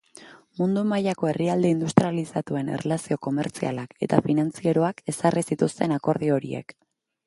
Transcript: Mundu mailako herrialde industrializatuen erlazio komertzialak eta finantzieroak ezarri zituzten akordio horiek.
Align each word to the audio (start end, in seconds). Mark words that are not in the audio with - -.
Mundu 0.59 0.83
mailako 0.93 1.29
herrialde 1.31 1.73
industrializatuen 1.73 2.73
erlazio 2.79 3.19
komertzialak 3.29 3.95
eta 4.09 4.23
finantzieroak 4.31 5.09
ezarri 5.15 5.49
zituzten 5.53 5.99
akordio 6.01 6.41
horiek. 6.41 6.81